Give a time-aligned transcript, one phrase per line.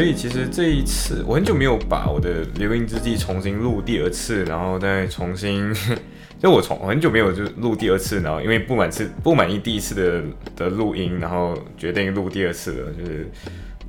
[0.00, 5.70] 所以其实这一次我很久没有把我的《流萤之记》重新录第二次，然后再重新，
[6.40, 10.22] 就我从很久没有就录第二次，然后因为不满次不满意第一次的
[10.56, 13.30] 的录音，然后决定录第二次了，就是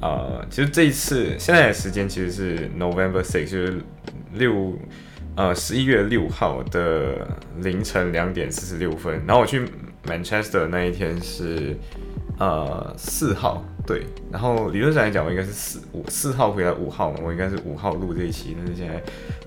[0.02, 3.82] 呃，其实这一次现在的时间其实是 November six，就是
[4.34, 4.78] 六
[5.38, 7.26] 呃十一月六号的
[7.62, 9.66] 凌晨两点四十六分，然后我去
[10.06, 11.78] Manchester 那一天是
[12.38, 13.64] 呃四号。
[13.86, 18.56] 对，然后理论上来讲，我应该是四五四号回来五号嘛，我应该是五号录这一期。
[18.58, 19.02] 但是现在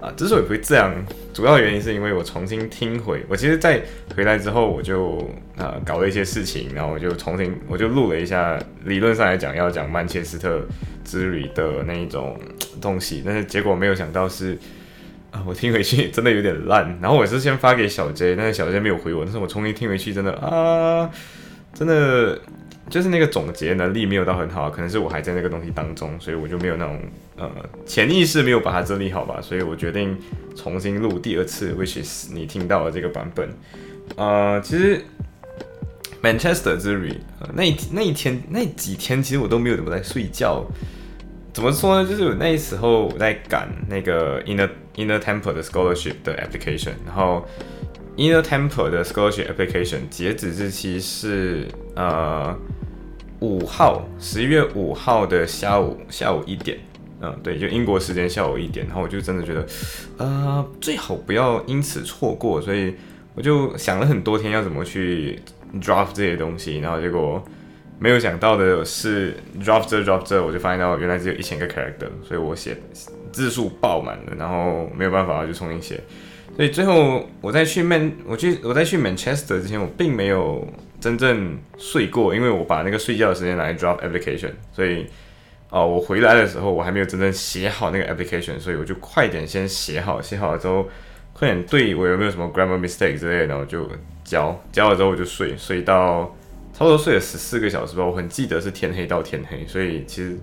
[0.04, 0.92] 啊，之所以会这样，
[1.32, 3.80] 主要原因是因为我重新听回，我其实，在
[4.16, 8.58] 回来之后，我就啊搞了一些事情，然后我就重新我就录了一下。
[8.84, 10.60] 理论上来讲，要讲曼彻斯特
[11.04, 12.38] 之旅的那一种
[12.80, 14.58] 东西，但是结果没有想到是
[15.30, 16.98] 啊，我听回去真的有点烂。
[17.00, 21.08] 然后我是先发给小 J，但是小 J 没有回我，但是我重新听回去，真的啊，
[21.72, 22.38] 真的。
[22.90, 27.00] 就是那个总结能力没有到很好，可能是我还在那个东西当中，所以我就没有那种
[27.36, 27.50] 呃
[27.86, 30.16] 潜意识没有把它整理好吧，所以我决定
[30.54, 33.48] 重新录第二次，which is 你听到的这个版本。
[34.16, 35.02] 呃，其实
[36.22, 37.14] Manchester 之旅
[37.54, 40.64] 那那一天那几天其实我都没有怎么在睡觉，
[41.52, 42.08] 怎么说呢？
[42.08, 47.46] 就是那时候我在赶那个 Inner Inner Temple 的 Scholarship 的 application，然后。
[48.16, 52.56] Inner Temple 的 Scholarship Application 截止日期是呃
[53.44, 56.78] 五号，十一月五号的下午下午一点，
[57.20, 59.66] 嗯，对，就英国时间下午一点，然后我就真的觉得，
[60.16, 62.94] 呃，最好不要因此错过，所以
[63.34, 65.38] 我就想了很多天要怎么去
[65.78, 67.44] draft 这些东西，然后结果
[67.98, 72.74] 没有想到的是 draft 这 draft 这，我就发现到原来只有一千个 character，所以我写
[73.30, 76.00] 字数爆满了，然后没有办法就重新写。
[76.56, 80.66] 所以最后我在去曼，我去我在去 Manchester 之前，我并没有
[81.04, 84.52] 真正睡过，因为我把那个睡觉的时间拿来 drop application。
[84.72, 85.04] 所以
[85.68, 90.88] 哦，我回来的时候我还没有真正写好那个 application，所以我就快点先写好，写好了之后
[91.34, 93.86] 快点对我有没有什么 grammar mistake 之类的，我就
[94.24, 96.34] 交交了之后我就睡，睡到
[96.72, 98.02] 差不多睡了十四个小时吧。
[98.02, 100.38] 我很记得是天黑到天黑，所以其实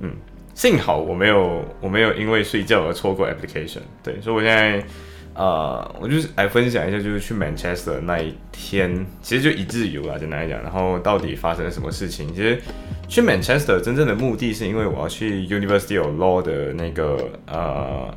[0.00, 0.12] 嗯，
[0.54, 3.80] 幸好我没有我没有因为睡觉而错过 application。
[4.02, 4.86] 对，所以我现在。
[5.36, 10.62] 呃，我就是来分享一下，就是去 Manchester 那一天，其实就一日游啊，简单来讲。
[10.62, 12.26] 然后到底发生了什么事情？
[12.34, 12.58] 其实
[13.06, 18.14] 去 Manchester 真正的目的是因为我要去 University of Law 的那个呃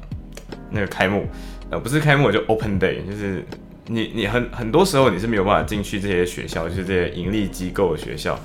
[0.71, 1.25] 那个开幕，
[1.69, 3.43] 呃不是开幕就 Open Day，就是
[3.87, 8.39] 你你很很多时候你是没有办法进去这些学校，就是这些盈利机构的学校。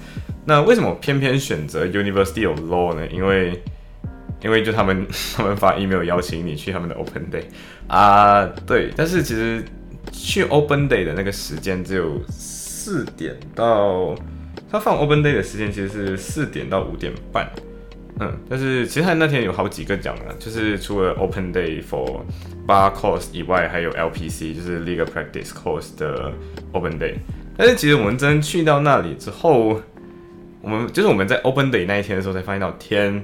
[0.44, 3.06] 那为什么偏偏选择 University of Law 呢？
[3.06, 3.62] 因为
[4.43, 5.06] 因为就他们
[5.37, 7.45] 他们发 email 邀请你去他们的 Open Day
[7.87, 9.65] 啊，对，但是其实
[10.12, 14.15] 去 Open Day 的那个时间只有四点到，
[14.71, 17.50] 他放 Open Day 的时间其实是四点到五点半，
[18.21, 22.22] 嗯，但是其实他那天有好几个奖了，就是除了 Open Day for
[22.66, 26.33] Bar Course 以外，还有 LPC 就是 Legal Practice Course 的
[26.72, 27.15] Open Day，
[27.56, 29.81] 但是其实我们真去到那里之后，
[30.61, 33.22] 我们就是我们在 Open Day 那一天的时候才发现到天。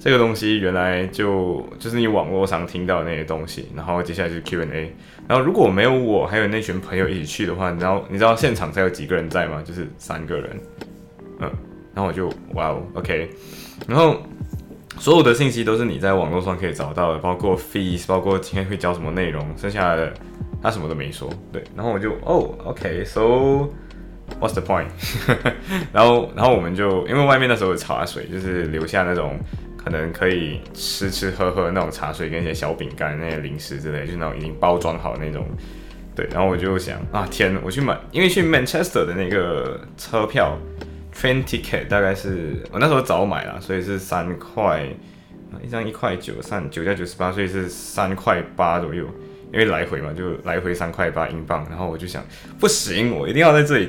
[0.00, 4.94] 这个东西原来就就是你网络上听到那些东西，然后接下来就是 Q&A，
[5.26, 9.60] 然后如果没有我还有那群朋友一起去的话，然后你知道现场才有几个人在吗？
[9.64, 10.60] 就是三个人，
[11.40, 11.50] 嗯，
[11.92, 13.28] 然后我就哇哦，OK，
[13.88, 14.22] 然后
[14.98, 20.14] 所有的信息都是你在网络上可以找到的，包括 fees，包括今天会教什么内容，剩下的
[20.62, 23.68] 他什么都没说，对，然后我就哦，OK，so
[24.40, 24.86] what's the point？
[25.92, 29.36] 然后然后我们就因为外面那时候有茶水，就是留下那种。
[29.78, 35.46] 可能可以吃吃喝喝那种茶水跟一些小饼干那些零食之类，就那种已经包装好那种。
[36.14, 40.58] 对，然后我就想啊，天，我去买，因为去 Manchester 的那个车票
[41.14, 44.84] train ticket 大概是我那时候早买了，所以是三块，
[45.62, 49.06] 一张一块九，三九加九十八，所以是三块八左右。
[49.50, 51.64] 因为来回嘛，就来回三块八英镑。
[51.70, 52.22] 然后我就想，
[52.60, 53.88] 不行，我一定要在这里，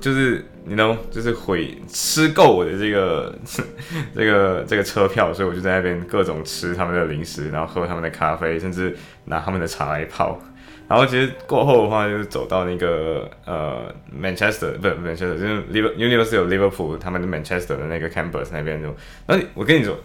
[0.00, 0.44] 就是。
[0.70, 3.34] 你能就是会吃够我的这个
[4.14, 10.38] 这个这个车票，所以我就在那边各种吃他们的零食，然后喝他们的咖啡，甚至拿他们的茶来泡。
[10.86, 18.94] 然后其实过后的话，就是走到那个呃 Manchester，不是 Manchester，就是 Liver University of Liverpool，他们的 Manchester 的那个 campus 那边就。
[19.26, 19.98] 那我跟你说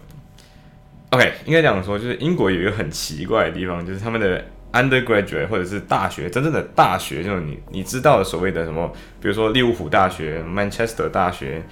[1.10, 4.42] ，OK，应该讲说，就是英国有一个很奇怪的地方，就是他们的
[4.74, 8.92] undergraduate 或者是大学真正的大学，就是你你知道的所谓的什么，
[9.22, 11.62] 比如说利物浦大学、Manchester 大学，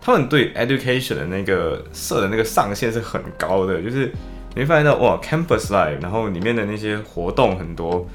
[0.00, 4.10] 他们对 education 的那个设的那个上限是很高的，就是
[4.54, 8.06] 你会发现到哇，campus life，然后里面的那些活动很多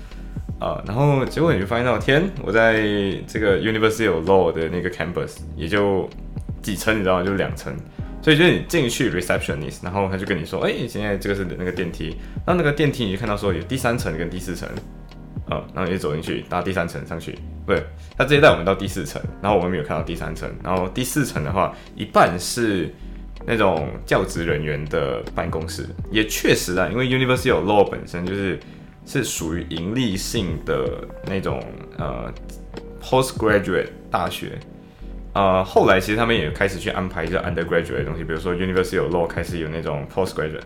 [0.59, 2.81] 啊，然后结果你就发现到天，我在
[3.27, 6.09] 这个 University of Law 的那个 campus 也就
[6.61, 7.23] 几层，你知道吗？
[7.23, 7.75] 就两层。
[8.27, 12.09] 所以就是你进去 receptionist，然后他就跟你说，哎，现在这个是那个电梯，
[12.45, 14.67] 然后那个电梯你就看到说有第三层跟第四层，
[15.47, 17.31] 啊，然后你就走进去，搭第三层上去，
[17.65, 17.81] 不对，
[18.17, 22.93] 他直接带我们到第四层，然后我们没有看到第三层，然后第四层的话，一半是
[23.45, 28.59] 那种教职人员的办公室，也确实啊，因为 University of Law 本身就是
[29.05, 30.85] 是属于盈利性的
[31.27, 31.63] 那种
[31.97, 32.29] 呃
[33.01, 34.59] postgraduate 大学。
[35.37, 40.63] 呃，后来其实他们也开始去安排一些 undergraduate 的东西，比如说 University of Law 开始有那种 postgraduate，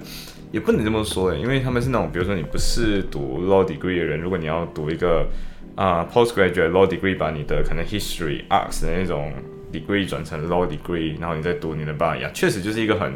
[0.49, 5.27] 也不能这么说的，因为他们是那种，比如说你不是读 law degree 的人，如果你要读一个
[5.75, 9.33] 啊 postgraduate law degree，把你的可能 history arts 的那种
[9.73, 13.11] degree 转成 law degree，然后你再读你的 bar 呀，确实就是一个很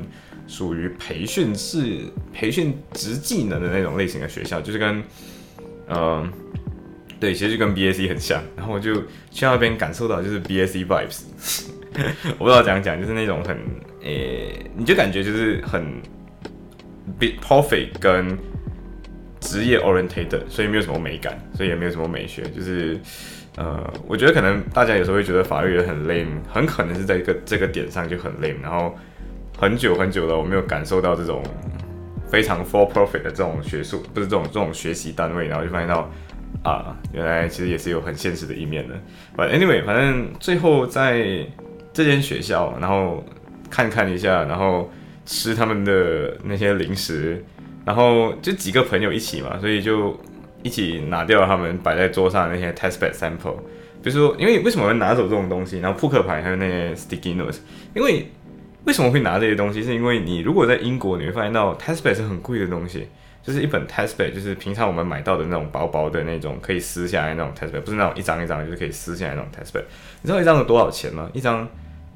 [0.50, 2.00] 属于培训式、
[2.34, 5.02] 培训职技能的那种类型的学校，就是跟
[5.88, 6.30] 嗯。
[7.20, 8.94] 对，其实就跟 B S C 很像，然后我就
[9.32, 11.22] 去那边感受到就是 B S C vibes，
[12.38, 13.58] 我不知道怎样讲，就是那种很
[14.04, 15.84] 诶，你就感觉就是很
[17.18, 18.38] bit profit 跟
[19.40, 23.00] 职业 oriented，所以没有什么美感，所以也没有什么美学，就是
[23.56, 28.94] 呃，我觉得可能大家有时候会觉得法律也很 lame，很可能是在一个这个点上就很 lame，然后
[29.58, 31.42] 很久很久了，我没有感受到这种
[32.28, 36.12] 非常 for profit 的这种学术，不是这种这种学习单位，然后就发现到。
[36.64, 38.96] 啊，原来其实也是有很现实的一面的。
[39.38, 41.46] But anyway，反正最后在
[41.94, 43.24] 这间学校，然后
[43.70, 44.92] 看看一下，然后
[45.26, 47.44] 吃他们的那些零食，
[47.86, 50.20] 然后就几个朋友一起嘛，所以就
[50.64, 53.58] 一起拿掉他们摆在桌上的那些 test bed sample。
[54.02, 55.80] 比如说，因为为什么会拿走这种东西？
[55.80, 57.58] 然后扑克牌还有那些 sticky notes，
[57.96, 58.28] 因为
[58.86, 59.84] 为什么会拿这些东西？
[59.84, 63.08] 是因为你如果在英国，你会发现到 test bed 是很贵的东西。
[63.46, 69.84] 就是一本 test pad，就是平常我们买到的那种薄薄的那种可以撕下来那种 test pad，不是那种一张一张，就是可以撕下来那种 test pad。
[70.24, 71.30] 你知道一张有多少钱吗？
[71.32, 71.68] 一张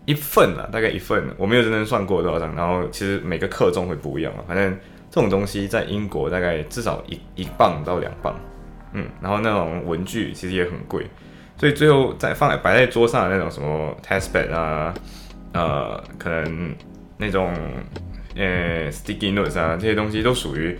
[0.05, 1.23] 一份啊，大概一份。
[1.37, 4.43] 我没有真正算过多少张，然后其实每个克重会不一样嘛。
[4.47, 4.75] 反正
[5.11, 8.35] 这种东西在英国大概至少一一磅到两磅，
[8.93, 11.05] 嗯，然后那种文具其实也很贵，
[11.57, 14.91] 所以最后再放在摆在桌上的那种什么 test pad 啊，
[15.53, 16.75] 呃，可能
[17.17, 17.53] 那种
[18.35, 20.75] 呃 sticky notes 啊这些东西都属于。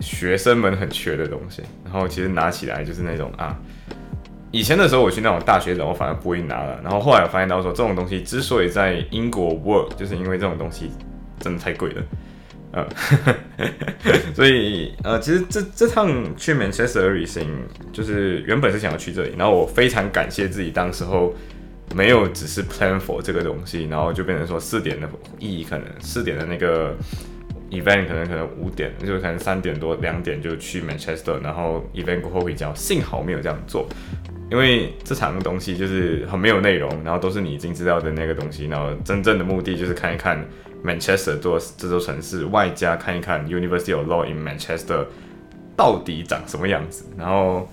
[0.00, 3.56] 学生们很缺的东西，然后其实拿起来就是那种啊，
[4.50, 6.80] 以前的时候我去那种大学的，我反而不会拿了。
[6.82, 10.90] 然后后来我发现到说，这种东西之所以在英国 work，就是因为这种东西
[11.40, 12.02] 真的太贵了，
[12.72, 12.86] 呃，
[14.34, 17.48] 所以呃，其实这这趟去 Manchester 旅行，
[17.92, 21.34] 就是原本是想要去这里，然后我非常感谢自己当时候
[21.94, 25.08] 没有只是 plan for 这个东西，然后就变成说四点的
[25.38, 26.96] 意义可能四点的那个。
[27.70, 32.72] Event 可能可能五点，就可能三点多两点就去 Manchester，然后 event 过后回家。
[32.74, 33.88] 幸好没有这样做，
[34.50, 40.46] 因为这场东西就是很没有内容，然后都是你已经知道的那个东西，然后真正的目的就是看一看
[40.84, 45.06] Manchester 做这座城市，外加看一看 University of Law in Manchester
[45.76, 47.04] 到底长什么样子。
[47.16, 47.68] 然后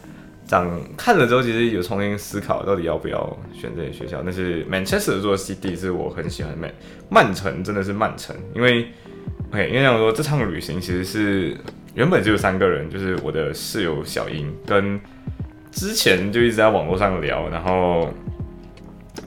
[0.48, 4.22] 长看了之后，其实有重新思考到底要不要选这些学校。
[4.24, 6.74] 但是 Manchester 做 city 是我很喜欢的，
[7.10, 8.88] 曼城真的是曼城，因为。
[9.52, 11.58] OK，因为讲说这趟旅行其实是
[11.94, 14.98] 原本只有三个人，就是我的室友小英跟
[15.72, 18.14] 之前就一直在网络上聊，然后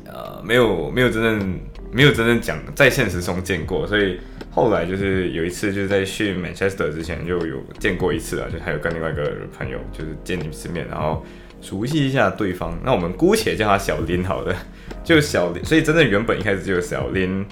[0.06, 1.60] 呃没有没有真正
[1.92, 4.18] 没有真正讲在现实中见过，所以
[4.50, 11.22] 后来就是有一次就是在去 Manchester 之前就有见过一次啊，就还有跟另外一个朋友就是见一次面，然后
[11.60, 12.80] 熟悉一下对方。
[12.82, 14.56] 那我们姑且叫他小林好了，
[15.04, 17.44] 就小林，所以真正原本一开始就有小林。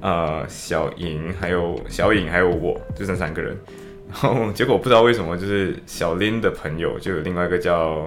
[0.00, 3.56] 呃，小颖还有小颖还有我，就剩三个人。
[4.08, 8.06] 然后结果不知道为什么，就是小林的朋友就有另外一个叫，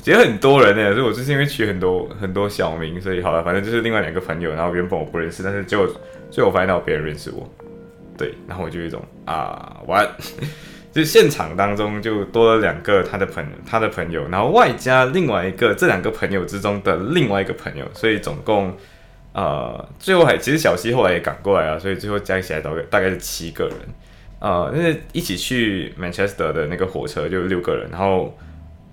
[0.00, 0.92] 其实很多人呢。
[0.92, 4.52] 所以我就是因为取很多很多小名，所以好了，反正就是另外两个朋友。
[4.52, 5.88] 然后原本我不认识，但是结果
[6.30, 7.48] 最后发现到别人认识我。
[8.16, 10.06] 对，然后我就一种啊，完，
[10.92, 18.76] 就现场当中就多了两个他的朋他的朋友，然后外加另外一个这两个朋友之中的另外一个朋友，所以总共。
[19.36, 23.76] 呃，最后还其实小西后来也赶过来了，所以最后加起来大概大概是七个人，
[24.38, 28.34] 呃，那一起去 Manchester 的那个火车就六个人，然后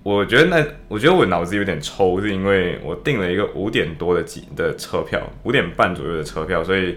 [0.02, 6.94] 我觉得那我觉得我脑子有点抽，是因为我订了一个五点多的几的车票，五点半左右的车票，所以，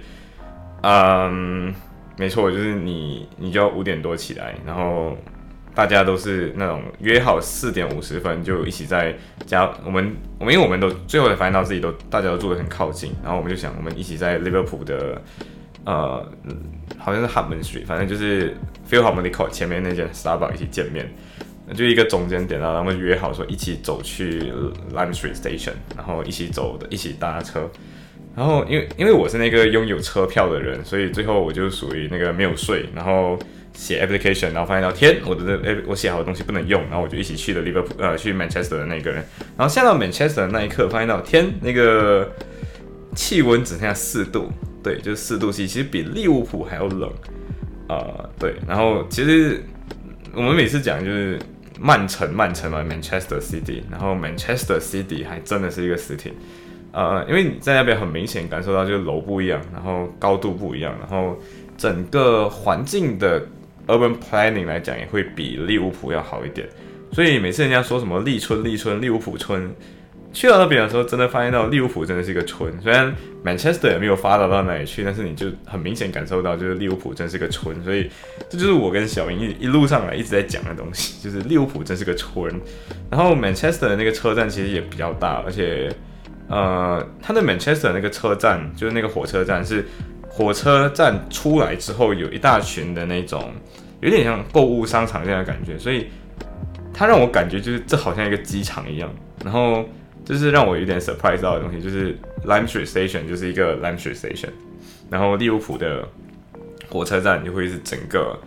[0.83, 1.73] 嗯，
[2.17, 5.17] 没错，就是你你就要五点多起来，然后
[5.77, 9.15] 大家都是那种约好四点五十分就一起在
[9.45, 15.21] 家，我们我们因为我们都最后才发现到自己都大家都住得很靠近，然后我们就想我们一起在 Liverpool 的
[15.85, 16.27] 呃
[16.97, 18.57] 好像是 Harman Street，反正就是
[18.89, 21.13] Philharmonic Court 前面那间 Starbucks 一起见面，
[21.75, 24.51] 就一个中间点，然后我们约好说一起走去
[24.95, 27.69] Lime Street Station，然后一起走的，一起搭车。
[28.35, 33.37] 然后因为因为我是那个拥有车票的人，所以最后我就属于那个没有睡，然后。
[33.77, 39.23] 写 application，然后发现到天，我的诶，我写好的东西不能用，然后我就一起去了 Liverpool，呃，去 Manchester 的那个人，
[39.55, 42.33] 然后下到 Manchester 的那一刻，发现到天，那个
[43.15, 44.51] 气温只剩下四度，
[44.83, 47.07] 对，就是四度 C，其实比利物浦还要冷，
[47.87, 49.63] 啊，对，然后其实
[50.33, 51.39] 我们每次讲就是
[51.79, 56.31] 曼城，曼城嘛，Manchester City，然后 Manchester City 还真的是一个 city，
[56.93, 61.39] 呃，因为你在那边很明显感受到就是楼不一样，然后高度不一样，然后
[61.77, 63.39] 整个环境的。
[63.87, 66.67] Urban planning 来讲也会比利物浦要好一点，
[67.11, 69.73] 所以每次人家说什么利村、利村、利物浦村，
[70.33, 72.71] 去到那边的时候，真的发现到利物浦真的是一个村。
[72.81, 73.15] 虽然
[73.45, 77.81] Manchester 也没有发达到哪里去，但是你就很明显感受到，就是利物浦真是个村。
[77.83, 78.09] 所以
[78.49, 82.53] 这就是我跟小英一一路上来一直在讲的东西，就是利物浦真是个村。
[83.09, 85.89] 然后 Manchester 的那个车站其实也比较大，而且
[86.49, 89.85] 呃，它的 Manchester 那个车站就是那个火车站是。
[90.37, 93.51] 火车站出来之后，有一大群的那种，
[94.01, 96.09] 有点像购物商场这样的感觉，所以
[96.93, 99.09] 它让我感觉就是这好像一个机场一样。
[99.43, 99.83] 然后
[100.23, 102.15] 就是让我有点 surprise 到的东西，就是
[102.45, 104.49] Lime Street Station 就是一个 Lime Street Station，
[105.09, 106.07] 然后利物浦的
[106.87, 108.39] 火车站就会是整个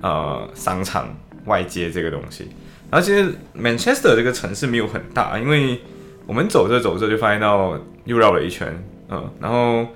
[0.00, 1.12] 呃商场
[1.46, 2.48] 外接这个东西。
[2.88, 5.80] 然后其实 Manchester 这个城市没有很大，因为
[6.24, 8.72] 我们走着走着就发现到又绕了一圈，
[9.08, 9.88] 嗯，然后。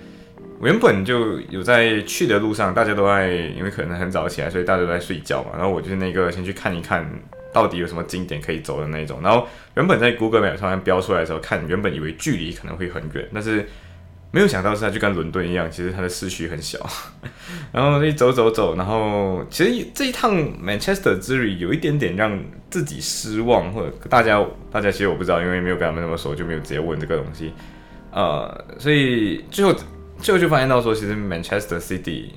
[0.63, 5.51] 原本就有在去的路上，大家都在，因为可能很早起来，所以大家都在睡觉嘛。
[5.55, 7.07] 然后我就是那个先去看一看
[7.53, 9.21] 到底有什么景点可以走的那种。
[9.23, 13.67] 然后原本在 Google Map 上标出来的时候，看原本以为距离可能会很远，但是
[14.31, 16.79] 没有想到是它就跟伦敦一样，其实它的市区很小。
[17.71, 22.39] 然后一走走走，然后其实这一趟 Manchester 之旅有一点点让
[22.71, 27.53] 自己失望，或者大家大家其实我不知道，因为没有跟他们那么熟，就没有直接问这个东西。
[28.11, 29.75] 呃，所以最后。
[30.19, 32.31] 最后就发现到说，其实 Manchester City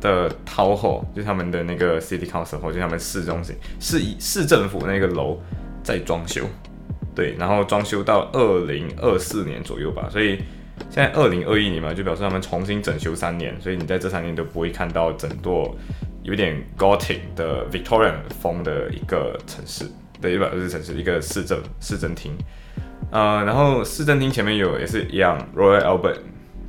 [0.00, 5.38] 的 t o w e 就他们的那个 City Council Hall，就他们市中心市市政府那个楼
[5.82, 6.44] 在装修，
[7.14, 10.38] 对，然后装修到二零二四年左右吧，所以
[10.90, 15.76] 现在二零二一年嘛，就表示他们重新整修三年，所以你在这三年都不会看到整座
[16.22, 19.84] 有点 Gothic 的 Victorian 风的一个城市，
[20.20, 22.36] 对，一个是城市，一个市政市政厅，
[23.10, 26.16] 呃，然后市政厅前面有也是一样 Royal Albert。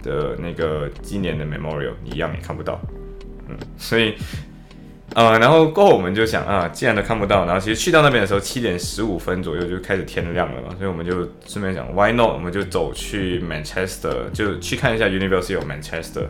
[0.04, 2.80] 的那个纪念的 memorial 一样也看不到，
[3.48, 4.16] 嗯，所以，
[5.14, 16.26] 呃，然后过后我们就想啊，既然都看不到，然后其实去到那边的时候七点十五分左右就开始天亮了嘛，所以我们就顺便想 why not，我们就走去 Manchester，就去看一下 University of Manchester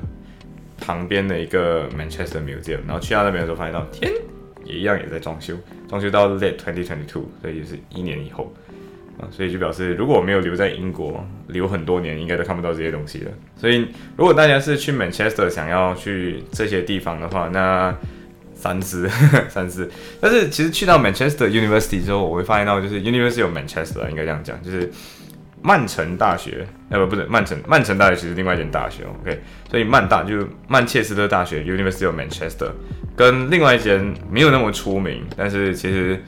[0.80, 4.12] 旁边的一个 Manchester Museum，然后去到那边的时候发现到天
[4.66, 5.56] 也一样也在装修，
[5.88, 8.52] 装修到 late twenty twenty two，所以就是一年以后。
[9.20, 13.32] 啊所以就表示，如果我没有留在英国留很多年，应该都看不到这些东西了。
[13.56, 13.88] 所以，
[14.18, 17.96] 如果大家是去 Manchester 想要去这些地方的话，那
[18.56, 19.08] 三思
[19.50, 19.90] 三思。
[20.20, 24.90] 但是其实去到 Manchester University 之后，我会发现到就是 University of Manchester 应该这样讲，就是
[25.62, 29.40] 曼城大学，呃不不是曼城，曼城大学其实另外一间大学，OK。
[29.70, 32.72] 所以曼大就是曼彻斯特大学 University of Manchester
[33.16, 36.20] 跟另外一间没有那么出名，但是其实。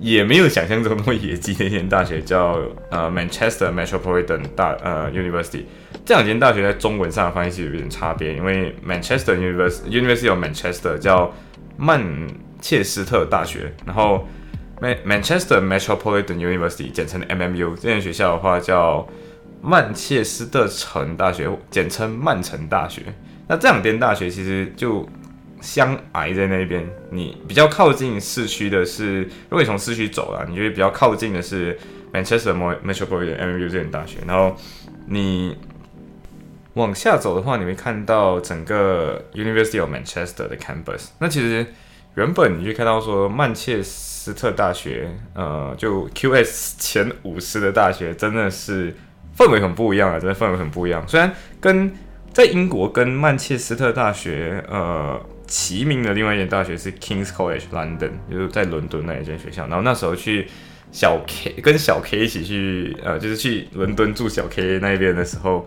[0.00, 2.58] 也没有想象中那么野鸡的一间大学，叫
[2.90, 5.62] 呃 Manchester Metropolitan 大呃 University。
[6.04, 11.32] 这两间大学在中文上的翻译是有点差别，因为 Manchester University University of Manchester 叫
[11.76, 12.02] 曼
[12.60, 14.26] 彻斯特大学，然后
[14.80, 19.06] Manchester Metropolitan University 简称 MMU 这间学校的话叫
[19.62, 23.02] 曼彻斯特城大学，简称曼城大学。
[23.48, 25.08] 那这两间大学其实就。
[25.64, 31.76] 相挨在那边，你比较靠近市区的是，如果你从市区走了，你就会比较靠近的是
[32.12, 32.52] Manchester
[32.84, 34.18] Metropolitan University 大学。
[34.26, 34.54] 然后
[35.06, 35.56] 你
[36.74, 41.06] 往下走的话，你会看到整个 University of Manchester 的 campus。
[41.18, 41.66] 那其实
[42.16, 48.94] 原本你就看到说曼彻斯特大学，呃，就 QS 前五十的大学，真的是
[49.34, 51.02] 氛围很不一样啊，真的氛围很不一样。
[51.08, 51.90] 虽然跟
[52.34, 55.18] 在英国跟曼彻斯特大学，呃。
[55.46, 59.66] 齐名的另外一间大学是 King's College London，就是在伦敦那一间学校。
[59.66, 60.46] 然后那时候去
[60.90, 65.66] 小 K 跟小 K 一起去，呃，就是去伦敦住小 K 那边的时候，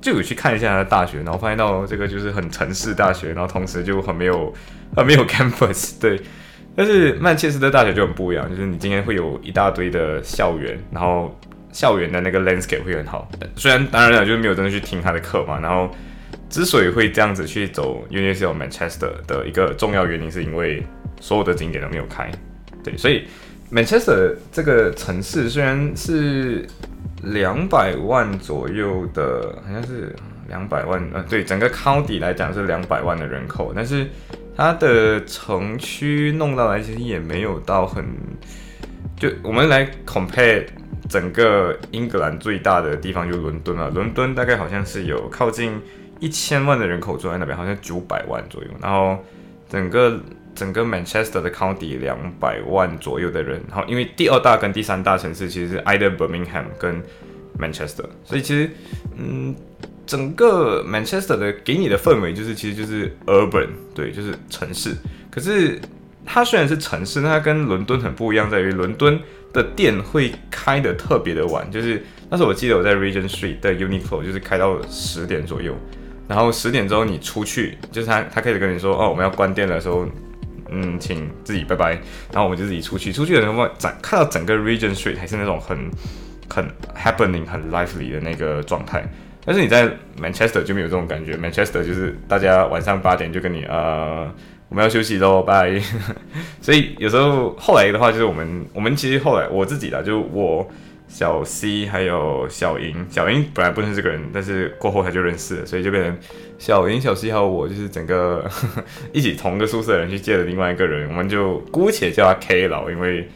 [0.00, 4.52] 就有去看一下他的大学，然后发现到这个就是很城市大学，然后同时就很没有
[4.94, 6.00] 很没有 campus。
[6.00, 6.20] 对，
[6.74, 11.38] 但是曼彻斯特大学就很不一样，就是你今天会有一大堆的校园，然后
[11.72, 13.28] 校园的那个 landscape 会很好。
[13.54, 15.60] 虽然当然了，就是没有真的去听他的课嘛。
[15.60, 15.94] 然后
[16.48, 20.82] 之所以会这样子去走 United Manchester 的一个重要原因，是因为
[21.20, 22.30] 所有的景点都没有开。
[22.84, 23.24] 对，所以
[23.72, 26.66] Manchester 这个城市虽然是
[27.24, 30.14] 两百万左右的，好像是
[30.48, 34.06] 两百万，呃，对，整个 county 来讲是两百万的人口，但是
[34.56, 38.04] 它的城区弄到来其实也没有到很，
[39.18, 40.64] 就我们来 compare
[41.08, 45.72] 整个英格兰最大的地方就伦敦了，伦敦大概好像是有靠近
[46.20, 49.18] 一千万的人口住在那边，好像九百万左右，然后
[49.68, 50.20] 整个。
[50.56, 57.02] 整个 Manchester 的 county 两百万左右的人，然后因为第二大跟第三大城市其实是 either Birmingham 跟
[57.58, 58.70] Manchester，所以其实
[59.18, 59.54] 嗯，
[60.06, 64.96] 整个 Manchester 的给你的氛围就是其实就是 urban，对，就是城市。
[65.30, 65.78] 可是
[66.24, 69.20] 它虽然是城市，但它跟伦敦很不一样，在于伦敦
[69.52, 75.76] 的店会开的特别的晚，就是那时候我记得我在 Regent Street 的 Uniqlo 就是开到十点左右，
[76.28, 80.06] 然后十点之后你出去，就是他他开始跟你说哦我们要关店的时候。
[80.68, 81.92] 嗯，请自己拜拜。
[82.32, 85.78] 然后我们就自己出去，出去的时候整看到整个 Regent Street 还是那种很
[86.48, 89.08] 很 happening、很 lively 的那个状态。
[89.44, 89.88] 但是你在
[90.20, 94.28] Manchester 就没有这种感觉，Manchester 就是大家晚上八点就跟你呃
[94.68, 95.80] 我们要休息喽，拜。
[96.60, 100.68] 所以有时候后来的话，就是我们我们其实后来我自己的就我。
[101.08, 106.18] 小 C 还有小莹，小莹本来不认识这个人，但是过后他就认识了，所以就变成
[106.58, 108.44] 小莹、小 C 还有我，就是整个
[109.12, 113.28] 一起同个宿舍的人去借了另外一个人，我们就姑且叫他 K 老，因为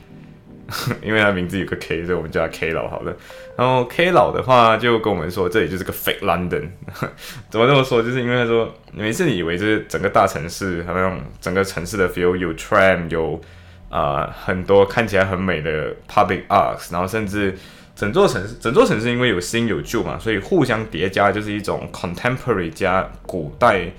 [1.03, 3.17] 因为他名字有个 K，所以我们叫他 K 老好了。
[3.57, 6.69] 然后 K 老的话就跟我们说，这里就是个 fake London，
[7.51, 8.03] 怎么这么说？
[8.03, 13.41] 就是因为他说每次你以为就是整个大城市，好像整个城市的 feel 有 tram 有。
[13.91, 17.59] 啊，很多看起来很美的 public arts，然后甚至
[17.97, 23.91] 整座城市，整座城市因为有新有旧嘛，所以互相叠加就是一种 contemporary 加古代。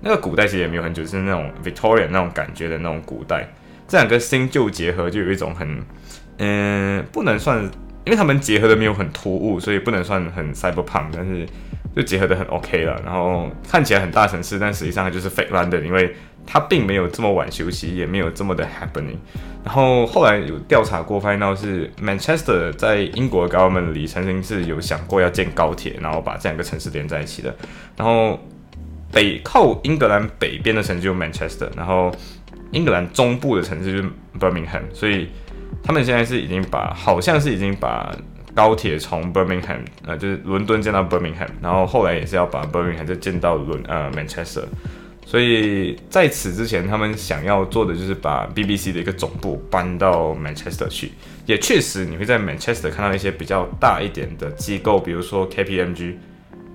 [0.00, 3.52] 那个古代其实也没有很久，是那种 Victorian 那种感觉的那种古代。
[3.88, 5.82] 这两个新旧结合，就有一种很，
[6.38, 7.62] 嗯，不能算，
[8.04, 11.46] 因为他们结合的没有很突兀，所以不能算很 cyberpunk，但是
[11.94, 13.00] 就结合的很 OK 了。
[13.04, 16.14] 然后看起来很大城市，但实际上它就是 fake London，因为。
[16.46, 19.16] 它并没有这么晚休息，也没有这么的 happening。
[19.64, 27.54] 然后后来有调查过，发现到是 Manchester 在英国 government 里曾经是有想过要建高铁，然后把这两个城市连在一起的。
[27.96, 28.40] 然后
[29.12, 32.12] 北靠英格兰北边的城市就 Manchester，然后
[32.72, 34.82] 英格兰中部的城市就是 Birmingham。
[34.92, 35.28] 所以
[35.80, 38.12] 他们现在是已经把，好像是已经把
[38.56, 44.64] 高铁从 Birmingham 呃就是伦敦建到 Birmingham，然后后来也是要把 Birmingham 再建到伦呃 Manchester。
[45.24, 51.12] 所以在此之前，他们想要做的就是把 BBC 的一个总部搬到 Manchester 去。
[51.46, 56.14] 也确实，你会在 Manchester 看到一些比较大一点的机构，比如说 KPMG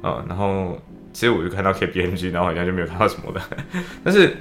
[0.01, 0.25] 啊。
[0.27, 0.81] 然后，
[1.13, 3.41] 其实我就看到 KPMG，然后好像就没有看到什么的。
[4.03, 4.36] 但是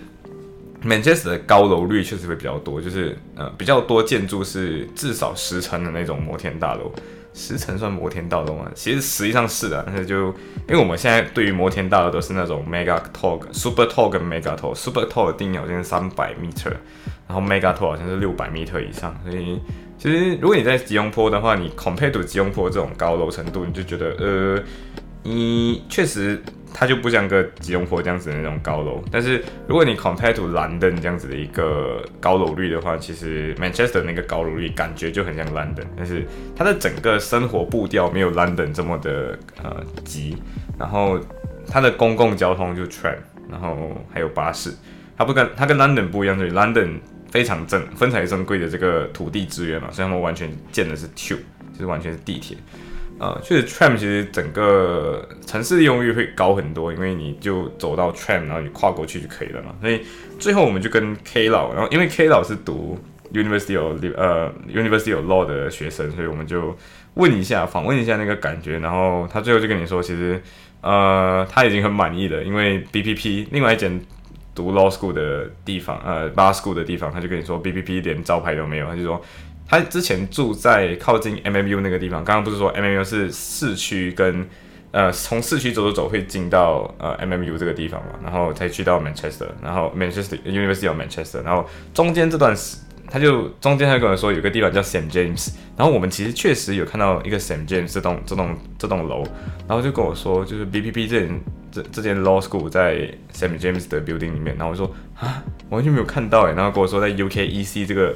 [0.84, 6.92] Manchester 的高楼率确实会比较多，就是呃比较多建筑是至少十层的那种摩天大楼。
[7.37, 8.70] 十层算摩天大楼吗？
[8.75, 10.29] 其实实际上是的，但是就
[10.66, 14.75] 因为我们现在对于摩天大楼都是那种 mega tall、super tall 跟 mega tall。
[14.75, 16.72] super tall 定义好像是三百 meter，
[17.29, 19.14] 然后 mega tall 好像是六百 meter 以上。
[19.22, 19.61] 所以
[19.99, 24.62] 其实如果你在吉隆坡的话，你 compare to 吉隆坡这种高楼程度，你就觉得呃，
[25.22, 26.42] 你确实。
[26.74, 40.37] 它就不像个吉隆坡这样子的那种高楼，但是如果你 compare to London 这样子的一个高楼率的话，其实 Manchester 那个高楼率感觉就很像 London，但是它的整个生活步调没有 London 这么的呃急，
[40.79, 41.18] 然后
[41.66, 43.16] 它的公共交通就 tram，
[43.50, 44.70] 然后还有巴士，
[45.16, 46.98] 它不跟它跟 London 不一样，就是 London
[47.31, 51.40] 非常正分财珍贵的这个土地资源嘛，所以他们完全建的是 tube，
[51.72, 52.57] 就是完全是地铁。
[53.18, 59.74] 呃，确实，tram 其实整个城市利用率会高很多，因为你就走到 tram，然后你跨过去就可以了嘛。
[59.81, 60.02] 所以
[60.38, 62.98] 最后我们就跟 K 老，然后因为 K 老是读
[63.33, 66.76] University of 呃 University of Law 的学生，所以我们就
[67.14, 68.79] 问一下，访问一下那个感觉。
[68.81, 70.38] 然后他最后就跟你说，其实
[70.83, 73.98] 呃他已经很满意了，因为 BPP 另外一间
[74.55, 79.18] 读 law school 的地方，呃 bar school 的地方，他就跟你说 BPP 连招牌都没有，他就说。
[79.68, 84.46] 他之前住在靠近 MMU 那个地方，刚刚不是说 MMU 是市区跟
[84.92, 99.22] 呃从市区走走走会进到呃 MMU 这个地方嘛，然后才去到 Manchester，然后 Manchester University of Manchester，然后中间这段时他就中间他跟我说有个地方叫 Sam James，然后我们其实确实有看到一个 Sam James 这栋这栋这栋楼，
[99.68, 101.29] 然后就跟我说就是 BPP 这
[101.70, 102.96] 这这间 law school 在
[103.33, 108.14] Sam James 的 building 里面，然后我说啊，完全没有看到哎，然后跟我说在 UKEC 这个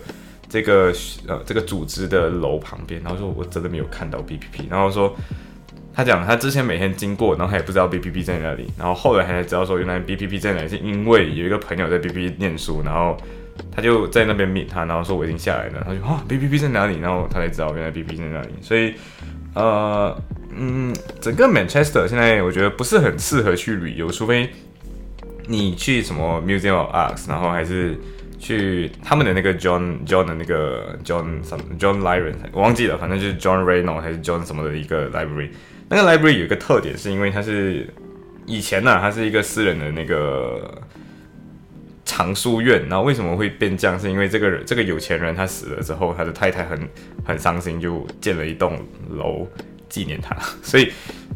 [0.51, 0.93] 这个
[1.27, 5.17] 呃这个组织的楼旁边，然后说我真的没有看到 BPP，然后说
[5.95, 13.17] 他讲他之前每天经过，然后他也不知道 BPP 在哪里，然后后来才知道说原来 BPP 在哪里，是因为有一个朋友在 BPP 念书，然后
[13.75, 18.95] 他就在那边 meet 他，然后说我已经下来了，他就啊 BPP 在哪里，然后他才知道原来 BPP 在哪里，所以
[19.55, 20.15] 呃。
[20.53, 24.51] 嗯，整个 Manchester 现在我觉得不是很适合去旅游，除非
[25.47, 27.97] 你去什么 Museum of Arts，然后还是
[28.41, 35.51] 去他们的那个 John John 的那个 John 什么 John Lyron，我忘记了，反正就是 John Reno 还是 John 什么的一个 library。
[35.89, 37.87] 那个 library 有一个特点，是因为它是
[38.47, 40.83] 以前呢，它是一个私人的那个
[42.05, 42.89] 藏书院。
[42.89, 43.97] 然后为什么会变这样？
[44.01, 46.89] 是因为这个人这个有钱人他死了之后，他的太太很
[47.25, 48.79] 很伤心，就建了一栋
[49.11, 49.47] 楼。
[49.91, 50.89] 纪念他， 所以，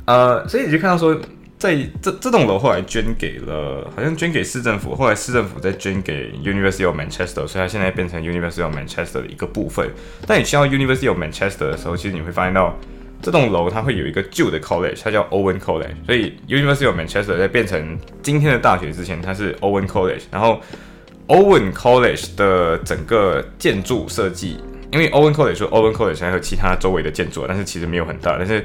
[0.06, 1.20] 呃，所以你就看到说，
[1.64, 9.88] 在这这栋楼后来捐给了，好像捐给市政府，后来市政府再捐给 University of Manchester，所以它现在变成 University of Manchester 的一个部分。
[10.26, 12.76] 但你去到 University of Manchester 的时候，其实你会发现到
[13.22, 15.94] 这栋楼它会有一个旧的 college，它叫 Owen College。
[16.04, 20.24] 所以 University of Manchester 在变成今天的大学之前，它是 Owen College。
[20.30, 20.60] 然后
[21.28, 24.58] Owen College 的整个建筑设计。
[24.92, 28.36] 因为 Owen College 说 Owen College 还有其他周围的建筑，但是其实没有很大。
[28.36, 28.62] 但是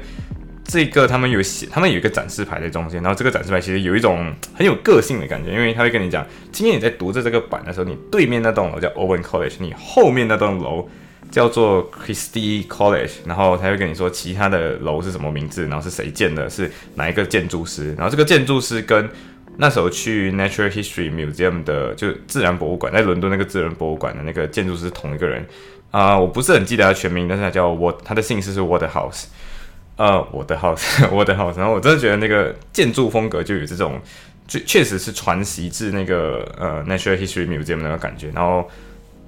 [0.70, 10.88] 这个他们有写，他们有一个展示牌在中间，然后这个展示牌其实有一种很有个性的感觉，因为他会跟你讲，今天你在读着这个板的时候，你对面那栋楼叫 Owen College，你后面那栋楼
[11.30, 19.08] 叫做 Christie College，然后他会跟你说其他的楼是什么名字，然后是谁建的，是哪一个建筑师，然后这个建筑师跟
[19.56, 25.44] 那时候去 Natural History Museum 的就自然博物馆，在伦敦那个自然博物馆的那个建筑师同一个人。
[25.90, 29.24] 啊，我不是很记得他全名，但是他叫我，他的姓氏是 Waterhouse，
[30.00, 30.82] 呃，我的 house，
[31.12, 31.58] 我的 house，。
[31.58, 34.00] 然后我真的觉得那个建筑风格就有这种，
[34.48, 38.30] 确确实是传袭自那个呃 Natural History Museum 那个感觉。
[38.34, 38.66] 然后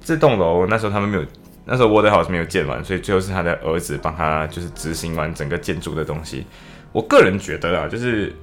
[0.03, 1.23] 这栋楼那时候他们没有，
[1.65, 6.43] 那时候 Waterhouse 没有建完，所以最后是他的儿子帮他就是执行完整个建筑的东西。
[6.91, 8.33] 我个人觉得啊，就是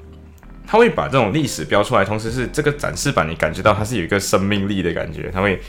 [0.68, 5.60] 他会把这种历史标出来，同时是这个展示板，你感觉到它是有一个生命力的感觉，他会。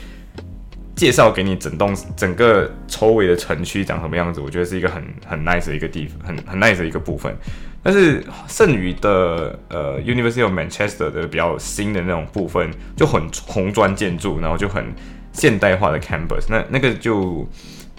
[1.02, 7.36] 介绍给你整栋整个周围的城区长什么样子，我觉得是一个很很 nice 的一个地方，很很 nice 的一个部分。
[7.82, 14.94] 但是剩余的呃 University of Manchester 的比较新的那种部分，就很红砖建筑，然后就很
[15.32, 17.44] 现代化的 campus，那那个就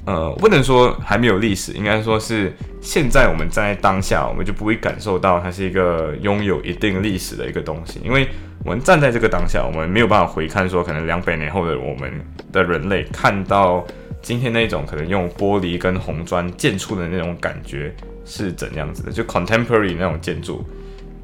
[0.05, 8.27] 呃不能说还没有历史，应该说是现在我们站在当下，我们就不会感受到它是一个拥有一定历史的一个东西，因为。
[8.65, 12.09] 我们站在这个当下，我们没有办法回看说，可能两百年后的我们
[12.49, 13.85] 的人类看到
[14.21, 19.11] 今天那种可能用玻璃跟红砖建出的那种感觉是怎样子的。
[19.11, 20.63] 就 contemporary 那种建筑，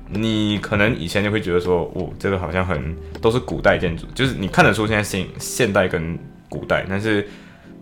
[0.10, 7.26] 你可能以前就会觉得说，哦，这个好像很都是古代建筑，就是你看得出现在现现代跟古代，但是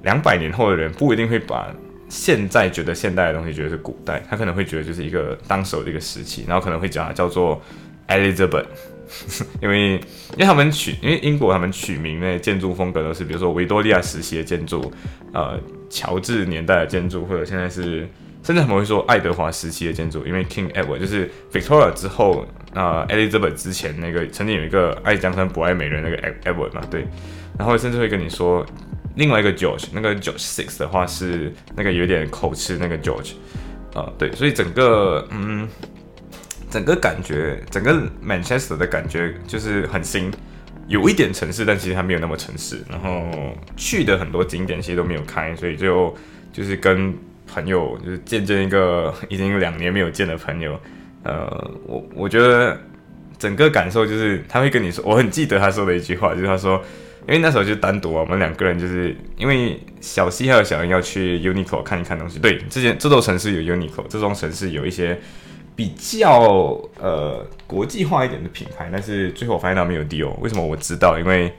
[0.04, 1.74] 两百年后的人不一定会把
[2.10, 7.62] 现在觉得现代的东西觉得是古代，他可能会觉得就是一个当时的一个时期，然后可能会讲叫做
[8.08, 8.66] Elizabeth。
[9.64, 9.94] 因为，
[10.34, 14.92] 因为他们取，因为英国他们取名那建筑风格都是，比如说维多利亚时期的建筑，
[15.32, 15.58] 呃，
[15.90, 18.06] 乔治年代的建筑，或者现在是，
[18.44, 27.08] 甚至他们会说爱德华时期的建筑，因为 King Edward 就是 Victoria 之后，啊，Elizabeth 之前那个曾经有一个爱江山不爱美人那个 Edward 嘛，对，
[27.58, 28.66] 然后甚至会跟你说
[29.18, 33.34] 另外一个 George，那个 George Six 的话是那个有点口吃那个 George，
[33.94, 35.68] 啊，对，所以整个，嗯。
[36.70, 40.30] 整个感觉，整个 Manchester 的感觉就是很新，
[40.90, 42.84] 有一点城市，但其实它没有那么城市。
[42.90, 43.32] 然后
[43.78, 46.14] 去的很多景点其实都没有开，所以就
[46.52, 47.16] 就是跟
[47.48, 50.78] 朋友就是见证一个已经两年没有见的朋友。
[51.24, 52.78] 呃，我我觉得
[53.40, 56.84] 整个感受就是他会跟你说，我很记得他说的一句话，就是他说，
[57.28, 62.40] 因为那时候就单独啊，我们两个人就是因为小西还有小恩要去 Uniqlo 看一看东西。
[62.40, 65.20] 对，之前这座城市有 Uniqlo，这座城市有一些。
[65.78, 70.34] 比较呃国际化一点的品牌，但是最后我发现它没有 Dior。
[70.40, 71.20] 为什么我知道？
[71.20, 71.54] 因为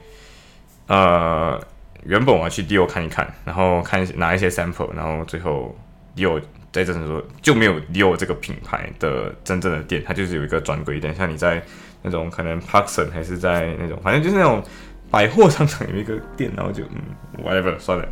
[0.87, 1.57] 呃
[2.03, 5.73] 原本我要去 Dior 看一看，然后看拿一些 sample，然后最后
[6.17, 11.63] Dior 在这里说就没有 Dior 这个品牌的真正的店，它就是有一个专柜店，像你在
[12.01, 14.61] 那种可能 Parkson 还是在那种，反正就是那种
[15.11, 18.07] 百货商场有一个店，然后就嗯 whatever 算了。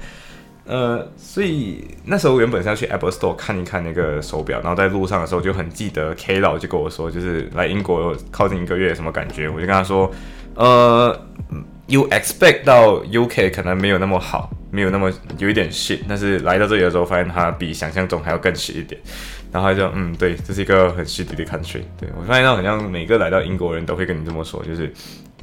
[0.65, 10.11] 呃，所以那时候原本是要去 Apple Store 看一看那个手表，然后在路上的时候就很记得 K 老就跟我说，就是来英国靠近一个月什么感觉，我就跟他说，
[10.55, 11.17] 呃
[11.87, 18.99] ，You expect 到 UK 可能没有那么好没有那么有一点 shit，但是来到这里的时候，发现它比想象中还要更 shit 一点。
[19.49, 21.81] 然后他就嗯，对，这是一个很 shit 的 country。
[21.97, 24.91] 对我发现到好像每个来到英国人都会跟你这么说，就是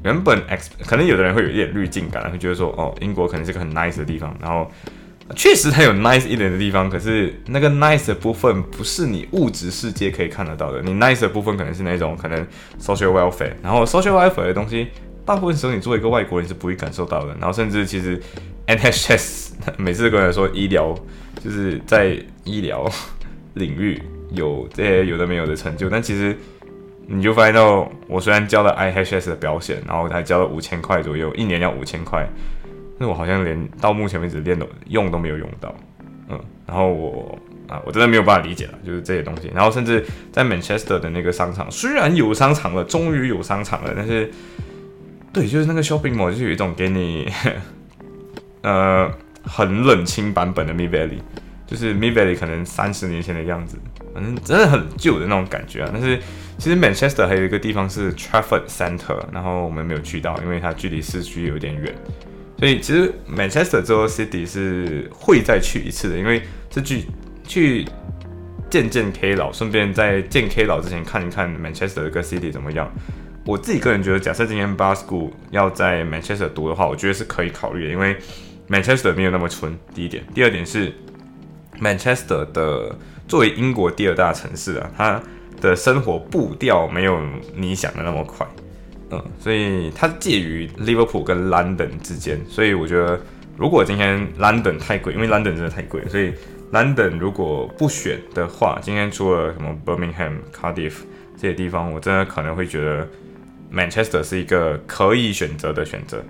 [0.05, 4.71] 原本 x 可能有的人会有一点滤镜感，会觉得说哦，英国可能是个很 nice 的地方，然后。
[5.35, 10.83] 确实它有 nice 一点的地方，可是那个 nice 的部分不是你物质世界可以看得到的。
[10.83, 12.47] 你 nice 的部分可能是那种可能
[12.79, 14.89] social welfare，然后 social welfare 的东西，
[15.25, 17.29] 大部分时候你作为一个外国人是不会感受到的。
[17.41, 18.21] 然后甚至其实
[18.67, 20.95] NHS 每次跟人说医疗，
[21.43, 22.87] 就是在医疗
[23.55, 23.99] 领域
[24.33, 26.37] 有这些有的没有的成就，但其实
[27.07, 32.27] 你就发现到，我虽然交了 IHS 的保险，然后才交了五千块左右，一年要五千块。
[32.99, 35.75] 那我好像连到目前为止练都用都没有用到，
[36.29, 37.37] 嗯，然后我
[37.67, 39.51] 啊，我真的没有办法理解了，就是这些东西。
[39.55, 44.31] 然后甚至在 Manchester 的那个商场，虽然有商场了，终于有商场了，但是，
[45.33, 47.29] 对，就是那个 shopping mall 就有一种给你，
[48.63, 49.11] 呃，
[49.43, 51.19] 很冷清版本的 Mi Valley，
[51.75, 53.77] 就是 Mid Valley 可能三十年前的样子，
[54.15, 55.91] 反正真的很旧的那种感觉啊。
[55.93, 56.19] 但是
[56.57, 61.93] 其实 Manchester 还有一个地方是 Trafford Centre，然后我们没有去到，因为它距离市区有点远。
[62.57, 67.05] 所以其实 Manchester 之后 City 是会再去一次的，因为是去
[67.45, 67.85] 去
[68.71, 72.89] 见见 K 老，顺便在见 K 老之前看一看 Manchester 这个 City 怎么样。
[73.45, 78.17] 我自己个人觉得，假设今天 b a s c o 要在 Manchester 读的话，我觉得是可以考虑的，因为
[78.71, 79.77] Manchester 没有那么纯。
[79.95, 80.91] 第一点，第二点是
[81.81, 85.23] Manchester 的作为英国第二大城市啊，它
[85.61, 87.21] 的生活步调没有
[87.55, 88.47] 你想的那么快。
[89.11, 93.21] 嗯，所以它介于 Liverpool 跟 London 之间，所以我觉得
[93.57, 96.33] 如果今天 London 太贵，因为 London 真的太贵，所以
[96.73, 100.95] London 如果不选的话，今天除了什么 Birmingham、Cardiff
[101.37, 103.09] 这些地方，我真的可能会觉得
[103.73, 106.25] Manchester 是一个可以选择的选择。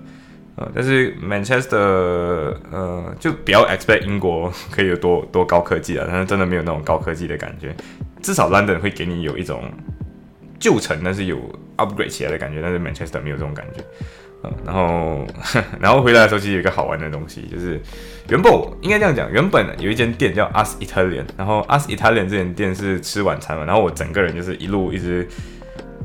[0.57, 7.75] 呃，但是 Manchester 呃就比较 expect 英国 可以有多多高科技啊，但是真的没有那种高科技的感觉，
[8.21, 9.63] 至少 London 会给你有一种。
[10.57, 11.37] 旧城，但是有
[11.77, 13.83] upgrade 起来的感觉，但是 Manchester 没有这种感觉，
[14.43, 15.27] 嗯，然后
[15.81, 17.79] 然后回来的时候，其实有一个好玩的东西，就是
[18.29, 25.27] 原本应该这样讲，原本有一间店叫 Us Italian，然后 Us Italian 这间店是吃晚餐嘛，然后我整个人就是一路一直，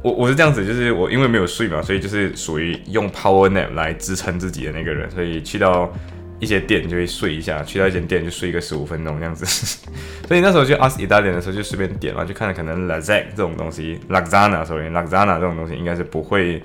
[0.03, 5.93] 我我是这样子，就是我因为没有睡嘛，所以就是属于用 power nap 来支撑自己的那个人，所以去到。
[6.41, 9.45] 一些店就会睡一下，去到一间店就睡一个十五分钟这样子，
[10.27, 16.63] 所以那时候去 ask 意大利的时候就随便点嘛，就看了可能 lasag 这种东西，lasagna 所以 lasagna 这种东西应该是不会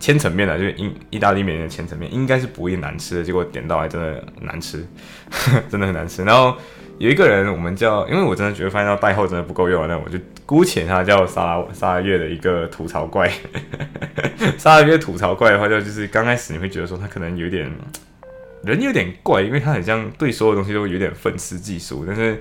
[0.00, 4.84] 千层面的，就是意意大利面的千层面应该是不会难吃的，结果点到还真的难吃，
[5.70, 6.24] 真的很难吃。
[6.24, 6.56] 然后
[6.98, 13.30] 有一个人我们叫，因为我真的觉得发现到代号真的不够用，那我就姑且他叫沙拉沙拉月的一个吐槽怪，
[14.58, 17.70] 沙拉月吐槽怪的话就就是刚开始你会觉得说他可能有点。
[18.64, 22.36] 人有点怪，因为他很像对所有东西都有点愤世嫉俗，但是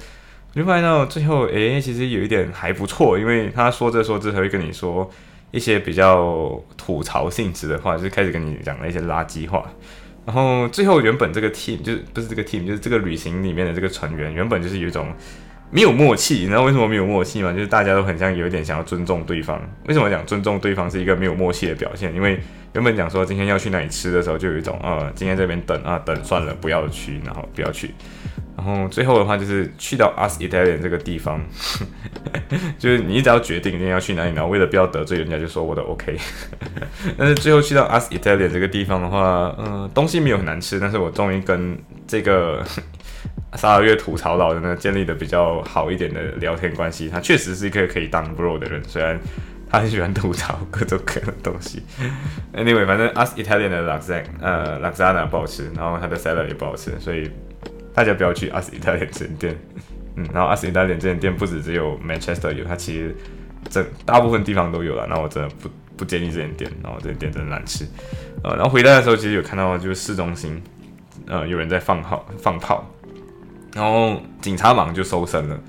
[0.53, 5.07] 我就发现到最后，诶，其实有一点还不错，因为他说这说这，他会跟你说
[5.51, 9.69] 一些比较吐槽性质的话，就是开始跟你讲了一些垃圾话，
[10.25, 15.07] 然后最后原本这个 team 就是不是这个 team，就是这个旅行里面的这个成员，原本就是有一种
[15.71, 17.53] 没有默契，你知道为什么没有默契吗？
[17.53, 22.13] 就是大家都很像有一点想要尊重对方，为什么讲尊重对方是一个没有默契的表现？
[22.15, 22.39] 因为
[22.73, 27.91] 原本讲说今天要去哪里吃的时候，就有一种呃，今天这边等啊等算了，不要去，然后不要去，
[28.57, 31.41] 然后最后的话就是去到 Us Italian 这个地方，
[32.79, 36.17] 就是你只要决定一定要去哪里，然后为了不要得罪人家，就说我的 OK。
[37.17, 42.63] 但是最后去到 Us Italian 这个地方的话，嗯，东西没有很难吃，但是我终于跟这个
[43.55, 47.09] 沙尔月吐槽佬的呢建立的比较好一点的聊天关系。
[47.09, 49.19] 他确实是一个可以当 bro 的人，虽然。
[49.67, 51.83] 他很喜欢吐槽各种各样的东西。
[52.53, 57.29] Anyway，反正 Us Italian 的 lasag，呃，lasagna 不好吃，然后它的 salad 也不好吃，所以
[57.95, 59.57] 大家不要去阿斯意大利这间店。
[60.17, 63.15] 嗯，然后阿斯意大利这间店不止只有 Manchester 有，它其实
[63.69, 65.07] 整大部分地方都有了。
[65.09, 67.85] 那我真的不不建议这间店，然后这间店真的难吃。
[68.43, 70.61] 呃，然后回来的时候其实有看到就是市中心，
[71.27, 72.85] 呃，有人在放炮放炮，
[73.73, 75.59] 然后警察忙就搜身了。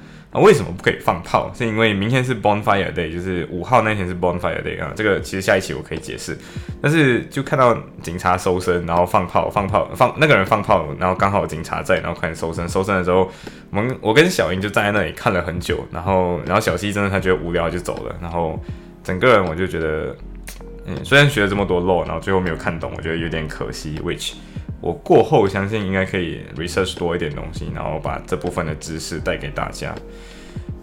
[0.40, 1.50] 为什么不可以放炮？
[1.54, 4.92] 是因为明天是 Bonfire Day，就是五号那天是 Bonfire Day 啊。
[4.94, 6.36] 这个其实下一期我可以解释。
[6.82, 12.68] 但是就看到警察搜身，然后放炮，放炮，放那个人放炮，然后刚好警察在，然后开始搜身。
[12.68, 13.30] 搜身的时候，
[13.70, 15.86] 我们我跟小英就站在那里看了很久。
[15.90, 18.14] 然后，然后小西真的他觉得无聊就走了。
[18.20, 18.58] 然后
[19.02, 20.16] 整个人我就觉得，
[20.86, 23.98] 嗯，虽然学了这么多 law，然后最后没有看懂，我觉得有点可惜。
[24.04, 24.34] Which
[24.80, 29.94] 我过后相信应该可以 research 多一点东西，然后把这部分的知识带给大家。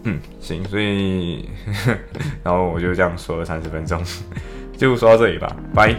[0.04, 1.48] 嗯，行，所以
[2.44, 4.02] 然后我就这样说了三十分钟，
[4.76, 5.94] 就说到这里吧，拜。